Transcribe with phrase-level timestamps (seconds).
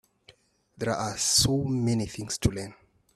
[0.79, 2.73] There are so many things to learn.